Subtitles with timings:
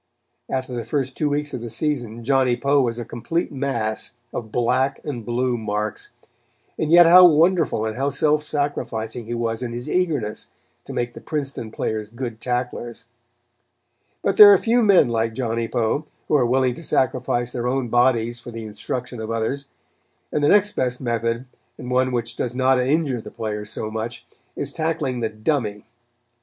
[0.49, 4.51] After the first two weeks of the season, Johnny Poe was a complete mass of
[4.51, 6.09] black and blue marks;
[6.79, 10.49] and yet how wonderful and how self sacrificing he was in his eagerness
[10.85, 13.05] to make the Princeton players good tacklers.
[14.23, 17.89] But there are few men like Johnny Poe, who are willing to sacrifice their own
[17.89, 19.65] bodies for the instruction of others;
[20.31, 21.45] and the next best method,
[21.77, 24.25] and one which does not injure the players so much,
[24.55, 25.85] is tackling the "dummy."